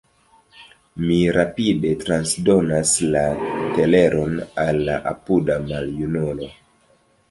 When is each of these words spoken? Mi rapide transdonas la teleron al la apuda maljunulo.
Mi 1.01 1.17
rapide 1.35 1.91
transdonas 2.05 2.95
la 3.17 3.23
teleron 3.77 4.37
al 4.67 4.85
la 4.93 5.01
apuda 5.17 5.63
maljunulo. 5.71 6.55